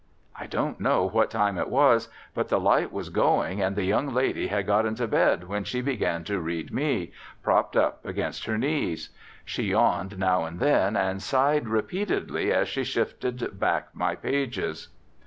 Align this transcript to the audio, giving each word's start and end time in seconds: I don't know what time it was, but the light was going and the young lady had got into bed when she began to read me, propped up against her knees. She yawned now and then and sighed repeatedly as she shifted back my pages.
I 0.35 0.47
don't 0.47 0.79
know 0.79 1.07
what 1.07 1.29
time 1.29 1.59
it 1.59 1.69
was, 1.69 2.09
but 2.33 2.49
the 2.49 2.59
light 2.59 2.91
was 2.91 3.09
going 3.09 3.61
and 3.61 3.75
the 3.75 3.83
young 3.83 4.11
lady 4.11 4.47
had 4.47 4.65
got 4.65 4.83
into 4.87 5.07
bed 5.07 5.43
when 5.43 5.63
she 5.63 5.79
began 5.79 6.23
to 6.23 6.39
read 6.39 6.73
me, 6.73 7.11
propped 7.43 7.77
up 7.77 8.03
against 8.03 8.45
her 8.45 8.57
knees. 8.57 9.09
She 9.45 9.65
yawned 9.69 10.17
now 10.17 10.45
and 10.45 10.59
then 10.59 10.95
and 10.95 11.21
sighed 11.21 11.67
repeatedly 11.67 12.51
as 12.51 12.67
she 12.67 12.83
shifted 12.83 13.59
back 13.59 13.89
my 13.93 14.15
pages. 14.15 14.87